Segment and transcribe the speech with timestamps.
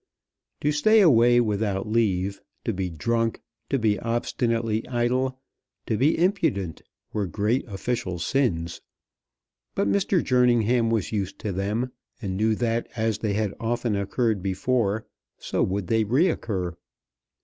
[0.61, 5.39] To stay away without leave, to be drunk, to be obstinately idle,
[5.85, 6.81] to be impudent,
[7.13, 8.81] were great official sins;
[9.75, 10.23] but Mr.
[10.23, 15.05] Jerningham was used to them, and knew that as they had often occurred before,
[15.37, 16.75] so would they re occur.